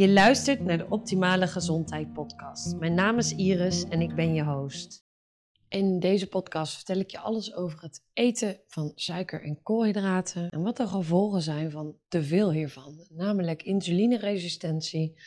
[0.00, 2.76] Je luistert naar de Optimale Gezondheid Podcast.
[2.76, 5.04] Mijn naam is Iris en ik ben je host.
[5.68, 10.62] In deze podcast vertel ik je alles over het eten van suiker en koolhydraten en
[10.62, 15.20] wat de gevolgen zijn van te veel hiervan, namelijk insulineresistentie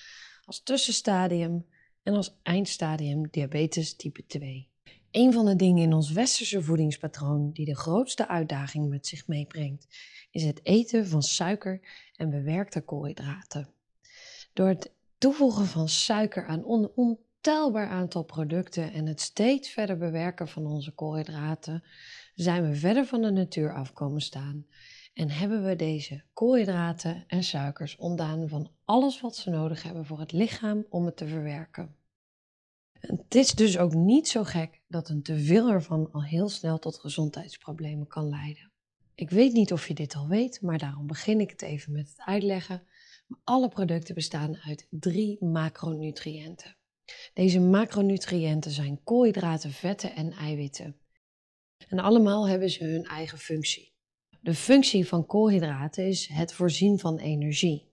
[0.46, 1.66] als tussenstadium
[2.04, 4.70] en als eindstadium diabetes type 2.
[5.12, 9.88] Een van de dingen in ons westerse voedingspatroon die de grootste uitdaging met zich meebrengt,
[10.32, 13.73] is het eten van suiker en bewerkte koolhydraten.
[14.54, 20.48] Door het toevoegen van suiker aan een ontelbaar aantal producten en het steeds verder bewerken
[20.48, 21.84] van onze koolhydraten,
[22.36, 24.66] zijn we verder van de natuur afkomen staan
[25.14, 30.20] en hebben we deze koolhydraten en suikers ontdaan van alles wat ze nodig hebben voor
[30.20, 31.96] het lichaam om het te verwerken.
[33.00, 37.00] Het is dus ook niet zo gek dat een teveel ervan al heel snel tot
[37.00, 38.72] gezondheidsproblemen kan leiden.
[39.16, 42.10] Ik weet niet of je dit al weet, maar daarom begin ik het even met
[42.10, 42.84] het uitleggen.
[43.44, 46.76] Alle producten bestaan uit drie macronutriënten.
[47.34, 50.98] Deze macronutriënten zijn koolhydraten, vetten en eiwitten.
[51.88, 53.94] En allemaal hebben ze hun eigen functie.
[54.42, 57.92] De functie van koolhydraten is het voorzien van energie.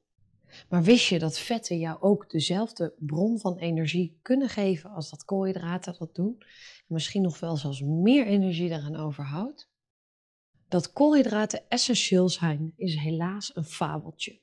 [0.69, 5.25] Maar wist je dat vetten jou ook dezelfde bron van energie kunnen geven als dat
[5.25, 6.37] koolhydraten dat doen?
[6.39, 6.47] En
[6.87, 9.71] misschien nog wel zelfs meer energie daaraan overhoudt?
[10.69, 14.41] Dat koolhydraten essentieel zijn, is helaas een fabeltje.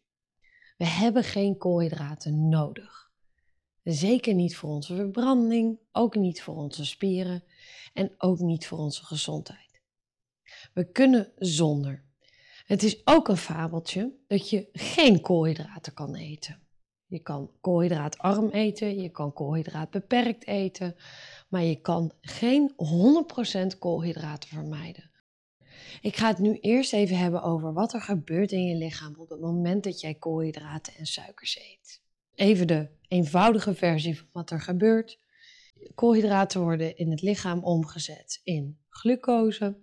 [0.78, 3.12] We hebben geen koolhydraten nodig.
[3.84, 7.44] Zeker niet voor onze verbranding, ook niet voor onze spieren
[7.94, 9.82] en ook niet voor onze gezondheid.
[10.74, 12.06] We kunnen zonder.
[12.66, 16.62] Het is ook een fabeltje dat je geen koolhydraten kan eten.
[17.06, 20.96] Je kan koolhydraatarm eten, je kan koolhydraat beperkt eten,
[21.50, 22.74] maar je kan geen
[23.74, 25.12] 100% koolhydraten vermijden.
[26.02, 29.30] Ik ga het nu eerst even hebben over wat er gebeurt in je lichaam op
[29.30, 32.02] het moment dat jij koolhydraten en suikers eet.
[32.36, 35.20] Even de eenvoudige versie van wat er gebeurt.
[35.96, 39.78] Koolhydraten worden in het lichaam omgezet in glucose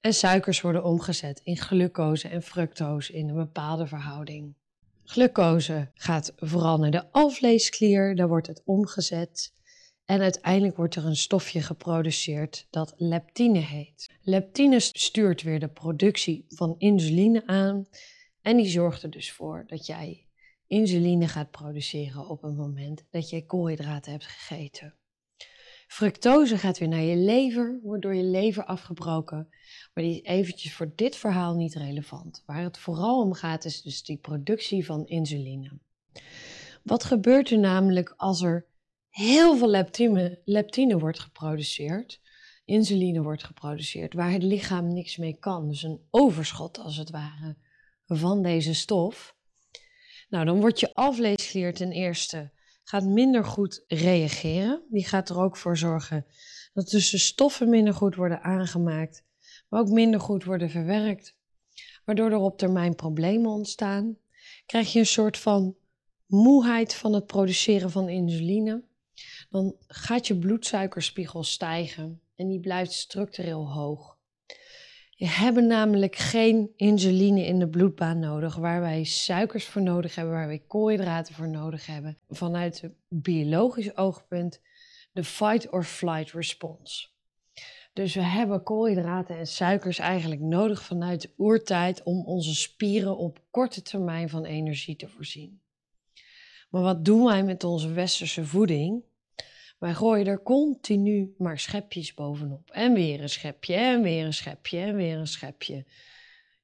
[0.00, 4.54] en suikers worden omgezet in glucose en fructose in een bepaalde verhouding.
[5.04, 9.52] Glucose gaat vooral naar de alvleesklier, daar wordt het omgezet
[10.08, 14.10] en uiteindelijk wordt er een stofje geproduceerd dat leptine heet.
[14.22, 17.86] Leptine stuurt weer de productie van insuline aan
[18.42, 20.26] en die zorgt er dus voor dat jij
[20.66, 24.94] insuline gaat produceren op het moment dat je koolhydraten hebt gegeten.
[25.86, 29.48] Fructose gaat weer naar je lever, wordt door je lever afgebroken,
[29.94, 32.42] maar die is eventjes voor dit verhaal niet relevant.
[32.46, 35.78] Waar het vooral om gaat is dus die productie van insuline.
[36.82, 38.66] Wat gebeurt er namelijk als er
[39.18, 42.20] heel veel leptine, leptine wordt geproduceerd,
[42.64, 45.68] insuline wordt geproduceerd, waar het lichaam niks mee kan.
[45.68, 47.56] Dus een overschot als het ware
[48.06, 49.36] van deze stof.
[50.28, 52.50] Nou, dan wordt je alvleesklier ten eerste
[52.84, 54.82] gaat minder goed reageren.
[54.90, 56.26] Die gaat er ook voor zorgen
[56.72, 59.24] dat dus de stoffen minder goed worden aangemaakt,
[59.68, 61.34] maar ook minder goed worden verwerkt.
[62.04, 64.16] Waardoor er op termijn problemen ontstaan.
[64.66, 65.76] Krijg je een soort van
[66.26, 68.87] moeheid van het produceren van insuline
[69.48, 74.16] dan gaat je bloedsuikerspiegel stijgen en die blijft structureel hoog.
[75.10, 80.34] Je hebt namelijk geen insuline in de bloedbaan nodig, waar wij suikers voor nodig hebben,
[80.34, 82.18] waar wij koolhydraten voor nodig hebben.
[82.28, 84.60] Vanuit het biologisch oogpunt
[85.12, 87.08] de fight or flight response.
[87.92, 93.40] Dus we hebben koolhydraten en suikers eigenlijk nodig vanuit de oertijd om onze spieren op
[93.50, 95.60] korte termijn van energie te voorzien.
[96.70, 99.02] Maar wat doen wij met onze westerse voeding?
[99.78, 102.70] Wij gooien er continu maar schepjes bovenop.
[102.70, 105.74] En weer een schepje, en weer een schepje, en weer een schepje.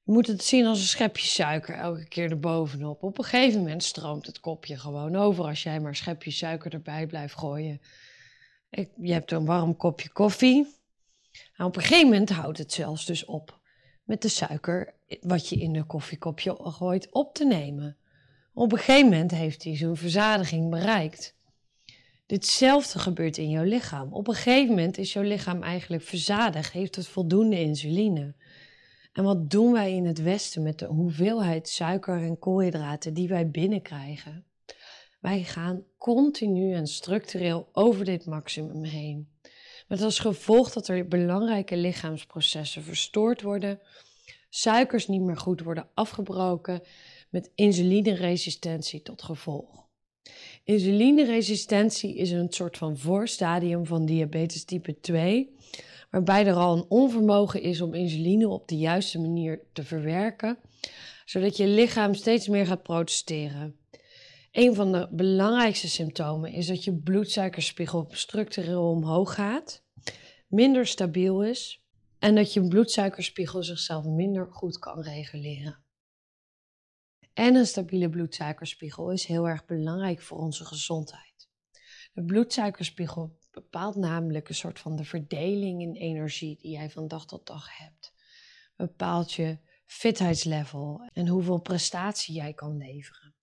[0.03, 3.03] Je moet het zien als een schepje suiker elke keer erbovenop.
[3.03, 6.73] Op een gegeven moment stroomt het kopje gewoon over als jij maar een schepje suiker
[6.73, 7.81] erbij blijft gooien.
[9.01, 10.75] je hebt een warm kopje koffie.
[11.55, 13.59] En op een gegeven moment houdt het zelfs dus op
[14.03, 17.97] met de suiker wat je in de koffiekopje gooit op te nemen.
[18.53, 21.35] Op een gegeven moment heeft hij zo'n verzadiging bereikt.
[22.25, 24.13] Ditzelfde gebeurt in jouw lichaam.
[24.13, 28.35] Op een gegeven moment is jouw lichaam eigenlijk verzadigd, heeft het voldoende insuline.
[29.13, 33.49] En wat doen wij in het Westen met de hoeveelheid suiker en koolhydraten die wij
[33.49, 34.45] binnenkrijgen?
[35.19, 39.29] Wij gaan continu en structureel over dit maximum heen.
[39.87, 43.79] Met als gevolg dat er belangrijke lichaamsprocessen verstoord worden,
[44.49, 46.81] suikers niet meer goed worden afgebroken,
[47.29, 49.84] met insulineresistentie tot gevolg.
[50.65, 55.55] Insulineresistentie is een soort van voorstadium van diabetes type 2,
[56.09, 60.57] waarbij er al een onvermogen is om insuline op de juiste manier te verwerken,
[61.25, 63.79] zodat je lichaam steeds meer gaat protesteren.
[64.51, 69.83] Een van de belangrijkste symptomen is dat je bloedsuikerspiegel structureel omhoog gaat,
[70.47, 71.83] minder stabiel is
[72.19, 75.84] en dat je bloedsuikerspiegel zichzelf minder goed kan reguleren.
[77.35, 81.49] En een stabiele bloedsuikerspiegel is heel erg belangrijk voor onze gezondheid.
[82.13, 87.25] De bloedsuikerspiegel bepaalt namelijk een soort van de verdeling in energie die jij van dag
[87.25, 88.13] tot dag hebt.
[88.75, 93.35] Bepaalt je fitheidslevel en hoeveel prestatie jij kan leveren.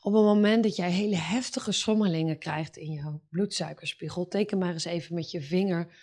[0.00, 4.84] Op het moment dat jij hele heftige schommelingen krijgt in je bloedsuikerspiegel, teken maar eens
[4.84, 5.94] even met je vinger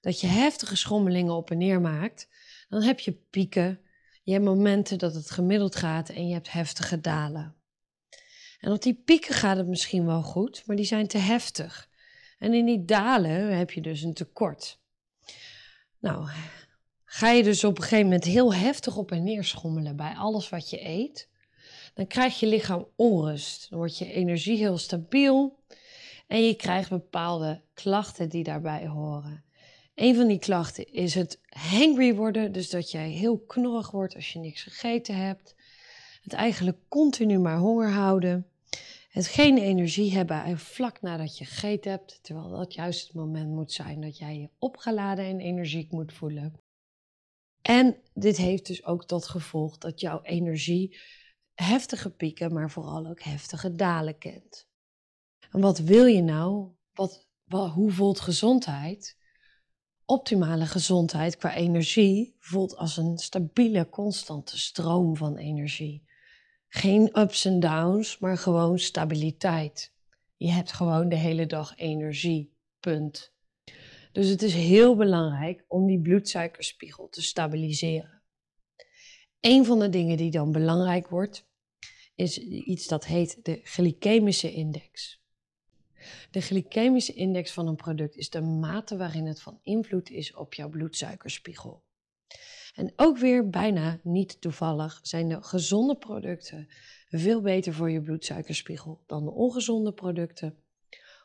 [0.00, 2.28] dat je heftige schommelingen op en neer maakt.
[2.68, 3.80] Dan heb je pieken,
[4.24, 7.54] je hebt momenten dat het gemiddeld gaat en je hebt heftige dalen.
[8.60, 11.88] En op die pieken gaat het misschien wel goed, maar die zijn te heftig.
[12.38, 14.80] En in die dalen heb je dus een tekort.
[15.98, 16.28] Nou,
[17.04, 20.48] ga je dus op een gegeven moment heel heftig op en neer schommelen bij alles
[20.48, 21.28] wat je eet,
[21.94, 23.70] dan krijgt je lichaam onrust.
[23.70, 25.58] Dan wordt je energie heel stabiel
[26.26, 29.44] en je krijgt bepaalde klachten die daarbij horen.
[29.94, 34.32] Een van die klachten is het hangry worden, dus dat jij heel knorrig wordt als
[34.32, 35.54] je niks gegeten hebt.
[36.22, 38.46] Het eigenlijk continu maar honger houden.
[39.08, 43.72] Het geen energie hebben vlak nadat je gegeten hebt, terwijl dat juist het moment moet
[43.72, 46.60] zijn dat jij je opgeladen en energiek moet voelen.
[47.62, 50.96] En dit heeft dus ook tot gevolg dat jouw energie
[51.54, 54.68] heftige pieken, maar vooral ook heftige dalen kent.
[55.50, 56.68] En wat wil je nou?
[56.92, 59.16] Wat, wat, hoe voelt gezondheid?
[60.06, 66.04] Optimale gezondheid qua energie voelt als een stabiele, constante stroom van energie.
[66.68, 69.92] Geen ups en downs, maar gewoon stabiliteit.
[70.36, 72.52] Je hebt gewoon de hele dag energie.
[72.80, 73.32] Punt.
[74.12, 78.22] Dus het is heel belangrijk om die bloedsuikerspiegel te stabiliseren.
[79.40, 81.46] Een van de dingen die dan belangrijk wordt,
[82.14, 85.23] is iets dat heet de glycemische index.
[86.30, 90.54] De glycemische index van een product is de mate waarin het van invloed is op
[90.54, 91.82] jouw bloedsuikerspiegel.
[92.74, 96.68] En ook weer bijna niet toevallig zijn de gezonde producten
[97.08, 100.58] veel beter voor je bloedsuikerspiegel dan de ongezonde producten.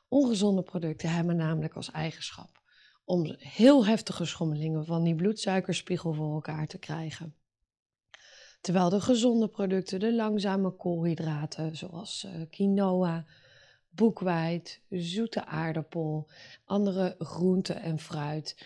[0.08, 2.60] Ongezonde producten hebben namelijk als eigenschap
[3.06, 7.36] om heel heftige schommelingen van die bloedsuikerspiegel voor elkaar te krijgen.
[8.62, 13.26] Terwijl de gezonde producten, de langzame koolhydraten zoals uh, quinoa,
[14.00, 16.30] boekweit, zoete aardappel,
[16.66, 18.66] andere groenten en fruit,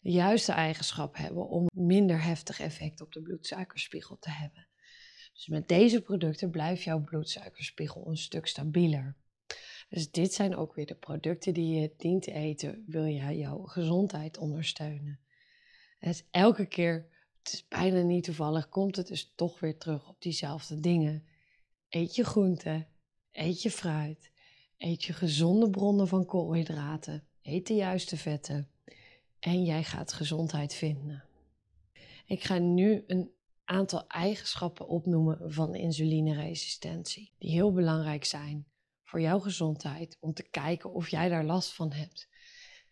[0.00, 4.66] de juiste eigenschap hebben om minder heftig effect op de bloedsuikerspiegel te hebben.
[5.32, 9.16] Dus met deze producten blijft jouw bloedsuikerspiegel een stuk stabieler.
[9.88, 13.62] Dus dit zijn ook weer de producten die je dient te eten, wil je jouw
[13.62, 15.20] gezondheid ondersteunen.
[15.98, 17.06] Het elke keer,
[17.38, 21.26] het is bijna niet toevallig, komt het dus toch weer terug op diezelfde dingen.
[21.88, 22.88] Eet je groenten,
[23.32, 24.31] eet je fruit,
[24.82, 28.68] eet je gezonde bronnen van koolhydraten, eet de juiste vetten
[29.38, 31.24] en jij gaat gezondheid vinden.
[32.26, 33.30] Ik ga nu een
[33.64, 38.66] aantal eigenschappen opnoemen van insulineresistentie, die heel belangrijk zijn
[39.02, 42.28] voor jouw gezondheid om te kijken of jij daar last van hebt.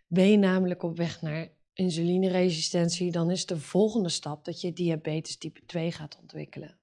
[0.06, 5.36] Ben je namelijk op weg naar insulineresistentie, dan is de volgende stap dat je diabetes
[5.36, 6.78] type 2 gaat ontwikkelen.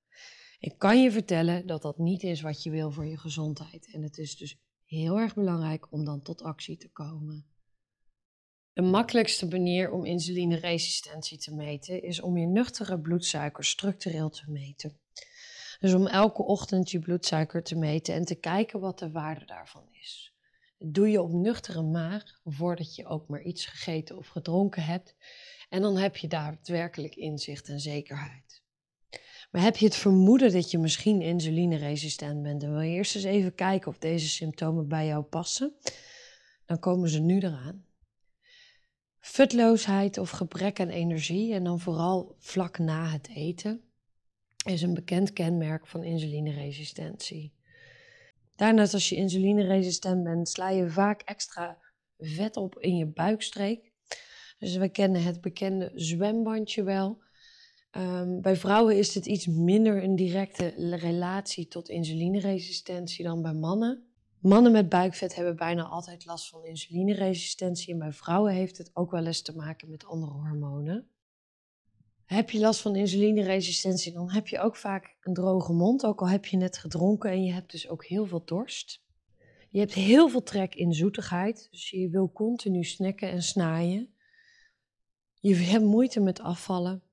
[0.59, 3.89] Ik kan je vertellen dat dat niet is wat je wil voor je gezondheid.
[3.91, 4.57] En het is dus
[4.87, 7.45] heel erg belangrijk om dan tot actie te komen.
[8.73, 14.99] De makkelijkste manier om insulineresistentie te meten is om je nuchtere bloedsuiker structureel te meten.
[15.79, 19.87] Dus om elke ochtend je bloedsuiker te meten en te kijken wat de waarde daarvan
[19.91, 20.35] is.
[20.77, 25.15] Dat doe je op nuchtere maag voordat je ook maar iets gegeten of gedronken hebt.
[25.69, 28.46] En dan heb je daadwerkelijk inzicht en zekerheid.
[29.49, 33.23] Maar heb je het vermoeden dat je misschien insulineresistent bent en wil je eerst eens
[33.23, 35.73] even kijken of deze symptomen bij jou passen,
[36.65, 37.85] dan komen ze nu eraan.
[39.19, 43.81] Futloosheid of gebrek aan energie en dan vooral vlak na het eten
[44.65, 47.53] is een bekend kenmerk van insulineresistentie.
[48.55, 51.77] Daarnaast als je insulineresistent bent, sla je vaak extra
[52.17, 53.91] vet op in je buikstreek.
[54.59, 57.21] Dus we kennen het bekende zwembandje wel.
[57.91, 64.07] Um, bij vrouwen is dit iets minder een directe relatie tot insulineresistentie dan bij mannen.
[64.39, 69.11] Mannen met buikvet hebben bijna altijd last van insulineresistentie en bij vrouwen heeft het ook
[69.11, 71.09] wel eens te maken met andere hormonen.
[72.25, 76.29] Heb je last van insulineresistentie, dan heb je ook vaak een droge mond, ook al
[76.29, 79.05] heb je net gedronken en je hebt dus ook heel veel dorst.
[79.69, 84.15] Je hebt heel veel trek in zoetigheid, dus je wil continu snacken en snaaien.
[85.39, 87.06] Je hebt moeite met afvallen.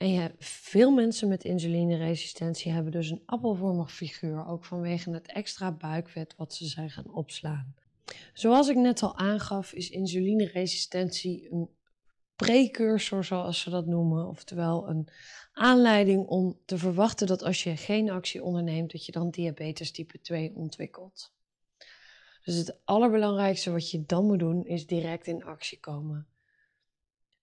[0.00, 6.34] En veel mensen met insulineresistentie hebben dus een appelvormig figuur, ook vanwege het extra buikvet
[6.36, 7.74] wat ze zijn gaan opslaan.
[8.32, 11.68] Zoals ik net al aangaf, is insulineresistentie een
[12.36, 15.08] precursor, zoals ze dat noemen, oftewel een
[15.52, 20.20] aanleiding om te verwachten dat als je geen actie onderneemt, dat je dan diabetes type
[20.20, 21.32] 2 ontwikkelt.
[22.44, 26.26] Dus het allerbelangrijkste wat je dan moet doen, is direct in actie komen.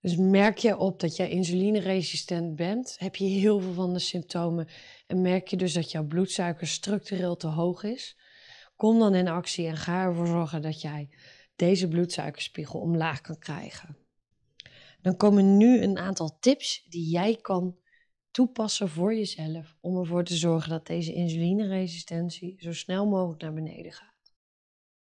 [0.08, 4.68] Dus merk je op dat jij insulineresistent bent, heb je heel veel van de symptomen
[5.08, 8.18] en merk je dus dat jouw bloedsuiker structureel te hoog is,
[8.76, 11.10] kom dan in actie en ga ervoor zorgen dat jij
[11.56, 13.98] deze bloedsuikerspiegel omlaag kan krijgen.
[15.02, 17.78] Dan komen nu een aantal tips die jij kan
[18.32, 23.92] toepassen voor jezelf om ervoor te zorgen dat deze insulineresistentie zo snel mogelijk naar beneden
[23.92, 24.34] gaat.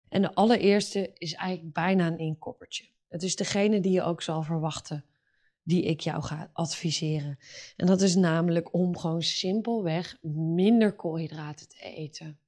[0.09, 2.93] En de allereerste is eigenlijk bijna een inkoppertje.
[3.15, 5.05] Het is degene die je ook zal verwachten,
[5.63, 7.39] die ik jou ga adviseren.
[7.77, 10.19] En dat is namelijk om gewoon simpelweg
[10.55, 12.39] minder koolhydraten te eten.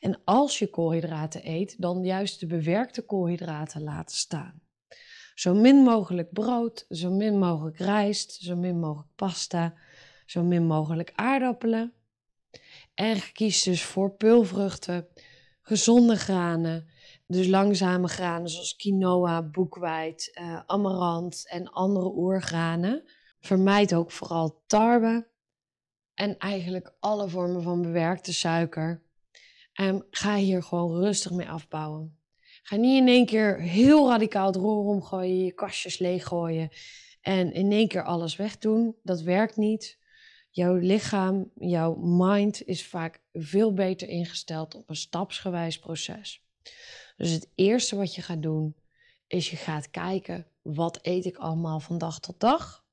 [0.00, 4.60] En als je koolhydraten eet, dan juist de bewerkte koolhydraten laten staan.
[5.34, 9.74] Zo min mogelijk brood, zo min mogelijk rijst, zo min mogelijk pasta,
[10.26, 11.92] zo min mogelijk aardappelen.
[12.94, 15.08] En kies dus voor pulvruchten,
[15.62, 16.88] gezonde granen,
[17.30, 23.04] dus langzame granen zoals quinoa, boekweit, uh, amarant en andere oergranen.
[23.40, 25.28] Vermijd ook vooral tarwe
[26.14, 29.02] en eigenlijk alle vormen van bewerkte suiker.
[29.72, 32.18] En ga hier gewoon rustig mee afbouwen.
[32.62, 36.70] Ga niet in één keer heel radicaal het roer omgooien, je kastjes leeggooien
[37.20, 38.96] en in één keer alles wegdoen.
[39.02, 39.98] Dat werkt niet.
[40.50, 46.44] Jouw lichaam, jouw mind is vaak veel beter ingesteld op een stapsgewijs proces.
[47.20, 48.74] Dus het eerste wat je gaat doen,
[49.26, 52.84] is je gaat kijken, wat eet ik allemaal van dag tot dag?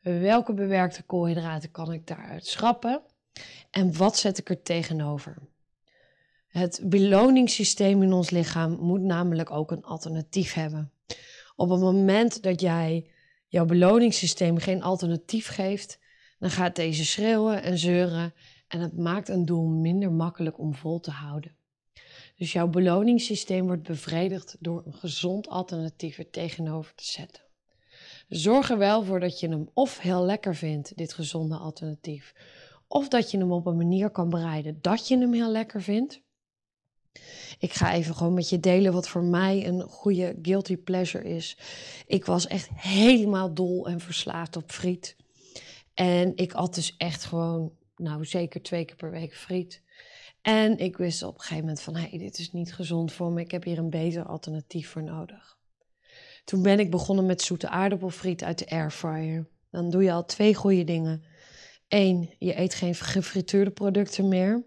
[0.00, 3.02] Welke bewerkte koolhydraten kan ik daaruit schrappen?
[3.70, 5.36] En wat zet ik er tegenover?
[6.48, 10.92] Het beloningssysteem in ons lichaam moet namelijk ook een alternatief hebben.
[11.56, 13.10] Op het moment dat jij
[13.46, 15.98] jouw beloningssysteem geen alternatief geeft,
[16.38, 18.34] dan gaat deze schreeuwen en zeuren
[18.66, 21.57] en het maakt een doel minder makkelijk om vol te houden.
[22.38, 27.42] Dus jouw beloningssysteem wordt bevredigd door een gezond alternatief er tegenover te zetten.
[28.28, 32.34] Zorg er wel voor dat je hem of heel lekker vindt, dit gezonde alternatief,
[32.88, 36.20] of dat je hem op een manier kan bereiden dat je hem heel lekker vindt.
[37.58, 41.56] Ik ga even gewoon met je delen wat voor mij een goede guilty pleasure is.
[42.06, 45.16] Ik was echt helemaal dol en verslaafd op friet.
[45.94, 49.82] En ik at dus echt gewoon, nou zeker twee keer per week friet.
[50.42, 53.32] En ik wist op een gegeven moment van, hé, hey, dit is niet gezond voor
[53.32, 53.40] me.
[53.40, 55.58] Ik heb hier een beter alternatief voor nodig.
[56.44, 59.48] Toen ben ik begonnen met zoete aardappelfriet uit de airfryer.
[59.70, 61.24] Dan doe je al twee goede dingen.
[61.88, 64.64] Eén, je eet geen gefrituurde producten meer.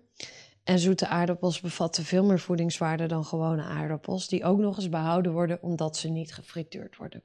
[0.64, 5.32] En zoete aardappels bevatten veel meer voedingswaarde dan gewone aardappels, die ook nog eens behouden
[5.32, 7.24] worden omdat ze niet gefrituurd worden.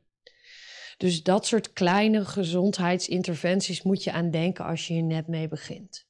[0.97, 6.07] Dus dat soort kleine gezondheidsinterventies moet je aan denken als je hier net mee begint.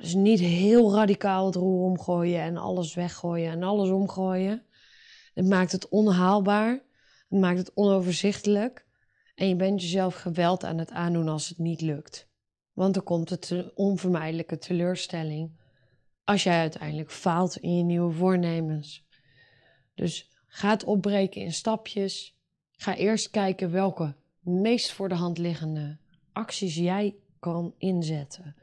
[0.00, 4.62] Dus niet heel radicaal het roer omgooien en alles weggooien en alles omgooien.
[5.34, 6.70] Het maakt het onhaalbaar,
[7.28, 8.86] het maakt het onoverzichtelijk
[9.34, 12.28] en je bent jezelf geweld aan het aandoen als het niet lukt.
[12.72, 15.56] Want dan komt het onvermijdelijke teleurstelling
[16.24, 19.06] als jij uiteindelijk faalt in je nieuwe voornemens.
[19.94, 22.36] Dus ga het opbreken in stapjes.
[22.72, 25.98] Ga eerst kijken welke meest voor de hand liggende
[26.32, 28.56] acties jij kan inzetten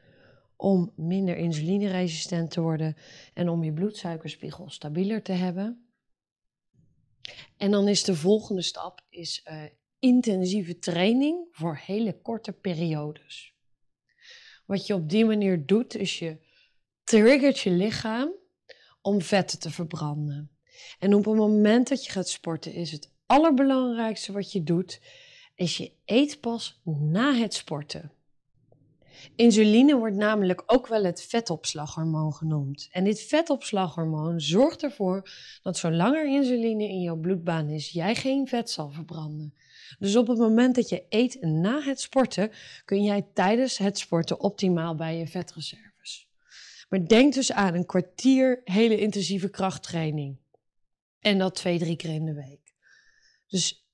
[0.56, 2.96] om minder insulineresistent te worden
[3.34, 5.90] en om je bloedsuikerspiegel stabieler te hebben.
[7.56, 9.62] En dan is de volgende stap is, uh,
[9.98, 13.54] intensieve training voor hele korte periodes.
[14.66, 16.38] Wat je op die manier doet, is je
[17.04, 18.32] triggert je lichaam
[19.00, 20.50] om vetten te verbranden.
[20.98, 25.00] En op het moment dat je gaat sporten, is het allerbelangrijkste wat je doet,
[25.54, 28.15] is je eet pas na het sporten.
[29.36, 32.88] Insuline wordt namelijk ook wel het vetopslaghormoon genoemd.
[32.90, 35.30] En dit vetopslaghormoon zorgt ervoor
[35.62, 39.54] dat zolang er insuline in jouw bloedbaan is, jij geen vet zal verbranden.
[39.98, 42.50] Dus op het moment dat je eet na het sporten,
[42.84, 46.28] kun jij tijdens het sporten optimaal bij je vetreserves.
[46.88, 50.36] Maar denk dus aan een kwartier hele intensieve krachttraining.
[51.20, 52.74] En dat twee, drie keer in de week.
[53.48, 53.86] Dus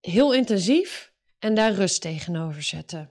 [0.00, 3.10] heel intensief en daar rust tegenover zetten.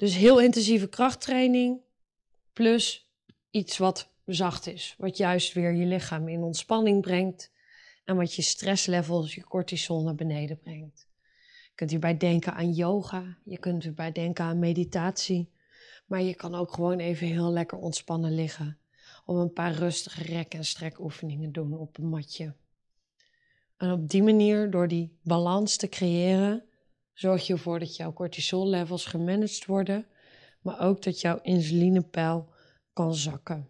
[0.00, 1.80] Dus heel intensieve krachttraining
[2.52, 3.10] plus
[3.50, 4.94] iets wat zacht is.
[4.98, 7.52] Wat juist weer je lichaam in ontspanning brengt
[8.04, 11.08] en wat je stresslevels, je cortisol naar beneden brengt.
[11.74, 15.52] kunt hierbij denken aan yoga, je kunt hierbij denken aan meditatie,
[16.06, 18.78] maar je kan ook gewoon even heel lekker ontspannen liggen.
[19.24, 22.54] Of een paar rustige rek- en strekoefeningen doen op een matje.
[23.76, 26.64] En op die manier, door die balans te creëren,
[27.20, 30.06] zorg je ervoor dat jouw cortisol-levels gemanaged worden,
[30.60, 32.48] maar ook dat jouw insulinepeil
[32.92, 33.68] kan zakken.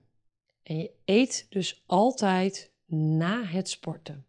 [0.62, 4.26] En je eet dus altijd na het sporten.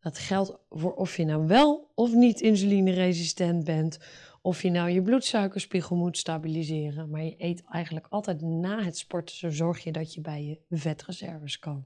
[0.00, 3.98] Dat geldt voor of je nou wel of niet insulineresistent bent,
[4.40, 7.10] of je nou je bloedsuikerspiegel moet stabiliseren.
[7.10, 10.76] Maar je eet eigenlijk altijd na het sporten, zo zorg je dat je bij je
[10.76, 11.84] vetreserves kan.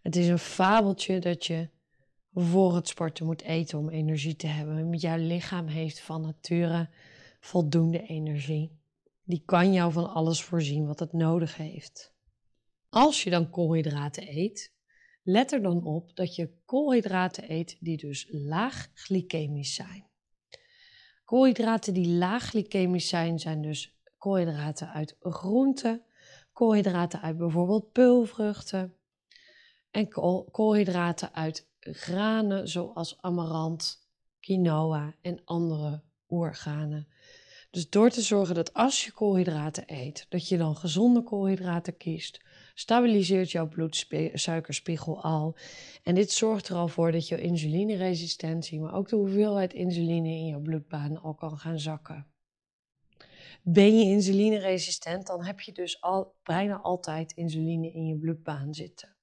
[0.00, 1.68] Het is een fabeltje dat je
[2.34, 4.92] voor het sporten moet eten om energie te hebben.
[4.92, 6.88] Jouw lichaam heeft van nature
[7.40, 8.80] voldoende energie.
[9.24, 12.14] Die kan jou van alles voorzien wat het nodig heeft.
[12.88, 14.72] Als je dan koolhydraten eet,
[15.22, 20.06] let er dan op dat je koolhydraten eet die dus laag glycemisch zijn.
[21.24, 26.02] Koolhydraten die laag glycemisch zijn, zijn dus koolhydraten uit groenten,
[26.52, 28.96] koolhydraten uit bijvoorbeeld peulvruchten
[29.90, 30.08] en
[30.50, 34.08] koolhydraten uit granen zoals amarant,
[34.40, 37.08] quinoa en andere oorganen.
[37.70, 42.40] Dus door te zorgen dat als je koolhydraten eet, dat je dan gezonde koolhydraten kiest,
[42.74, 45.56] stabiliseert jouw bloedsuikerspiegel al.
[46.02, 50.46] En dit zorgt er al voor dat je insulineresistentie, maar ook de hoeveelheid insuline in
[50.46, 52.26] je bloedbaan al kan gaan zakken.
[53.62, 59.16] Ben je insulineresistent, dan heb je dus al, bijna altijd insuline in je bloedbaan zitten.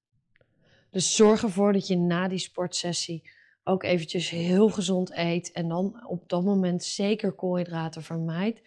[0.91, 3.29] Dus zorg ervoor dat je na die sportsessie
[3.63, 8.61] ook eventjes heel gezond eet en dan op dat moment zeker koolhydraten vermijdt.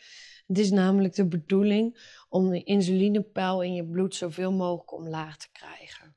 [0.46, 1.98] Het is namelijk de bedoeling
[2.28, 6.16] om de insulinepeil in je bloed zoveel mogelijk omlaag te krijgen.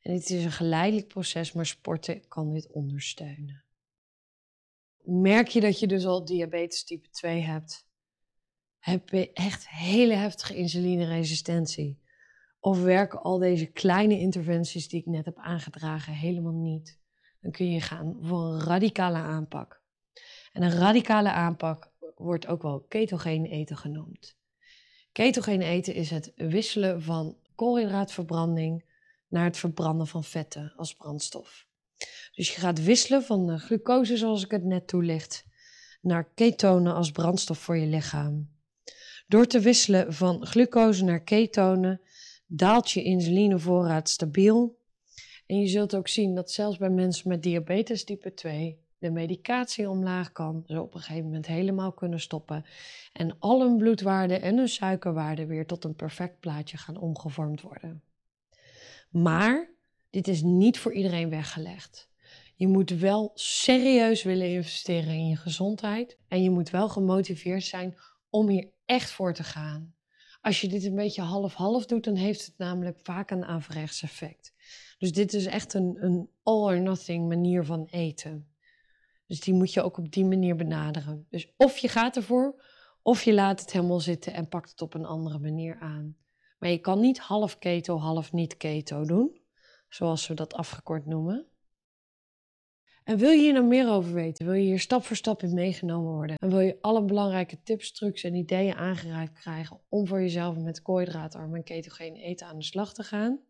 [0.00, 3.64] En het is een geleidelijk proces, maar sporten kan dit ondersteunen.
[5.04, 7.86] Merk je dat je dus al diabetes type 2 hebt?
[8.78, 12.02] Heb je echt hele heftige insulineresistentie?
[12.64, 17.00] Of werken al deze kleine interventies die ik net heb aangedragen helemaal niet?
[17.40, 19.82] Dan kun je gaan voor een radicale aanpak.
[20.52, 24.36] En een radicale aanpak wordt ook wel ketogeen eten genoemd.
[25.12, 28.84] Ketogeen eten is het wisselen van koolhydraatverbranding
[29.28, 31.66] naar het verbranden van vetten als brandstof.
[32.34, 35.44] Dus je gaat wisselen van glucose, zoals ik het net toelicht,
[36.00, 38.52] naar ketonen als brandstof voor je lichaam.
[39.26, 42.00] Door te wisselen van glucose naar ketonen
[42.46, 44.78] daalt je insulinevoorraad stabiel.
[45.46, 49.90] En je zult ook zien dat zelfs bij mensen met diabetes type 2 de medicatie
[49.90, 52.64] omlaag kan, ze op een gegeven moment helemaal kunnen stoppen
[53.12, 58.02] en al hun bloedwaarden en hun suikerwaarden weer tot een perfect plaatje gaan omgevormd worden.
[59.10, 59.70] Maar
[60.10, 62.10] dit is niet voor iedereen weggelegd.
[62.54, 67.96] Je moet wel serieus willen investeren in je gezondheid en je moet wel gemotiveerd zijn
[68.30, 69.94] om hier echt voor te gaan.
[70.44, 74.52] Als je dit een beetje half-half doet, dan heeft het namelijk vaak een averechts effect.
[74.98, 78.48] Dus dit is echt een, een all or nothing manier van eten.
[79.26, 81.26] Dus die moet je ook op die manier benaderen.
[81.30, 82.62] Dus of je gaat ervoor,
[83.02, 86.16] of je laat het helemaal zitten en pakt het op een andere manier aan.
[86.58, 89.40] Maar je kan niet half keto, half niet keto doen,
[89.88, 91.46] zoals we dat afgekort noemen.
[93.04, 94.46] En wil je hier nou meer over weten?
[94.46, 96.36] Wil je hier stap voor stap in meegenomen worden?
[96.36, 100.82] En wil je alle belangrijke tips, trucs en ideeën aangereikt krijgen om voor jezelf met
[100.82, 103.40] koolhydraatarm en ketogeen eten aan de slag te gaan?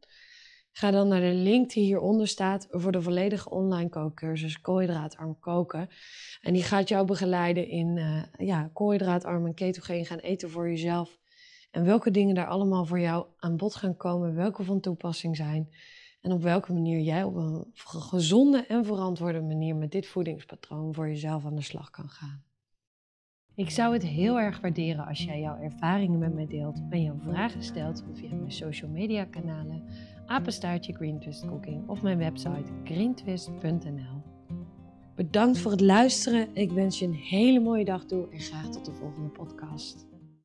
[0.76, 5.88] Ga dan naar de link die hieronder staat voor de volledige online kookcursus Koolhydraatarm koken.
[6.40, 11.18] En die gaat jou begeleiden in uh, ja, koolhydraatarm en ketogeen gaan eten voor jezelf.
[11.70, 15.68] En welke dingen daar allemaal voor jou aan bod gaan komen, welke van toepassing zijn.
[16.24, 21.08] En op welke manier jij op een gezonde en verantwoorde manier met dit voedingspatroon voor
[21.08, 22.42] jezelf aan de slag kan gaan.
[23.54, 27.18] Ik zou het heel erg waarderen als jij jouw ervaringen met mij deelt en jouw
[27.18, 29.84] vragen stelt via mijn social media kanalen,
[30.26, 34.22] apenstaartje Green Twist Cooking of mijn website greentwist.nl.
[35.14, 36.48] Bedankt voor het luisteren.
[36.54, 40.13] Ik wens je een hele mooie dag toe en graag tot de volgende podcast.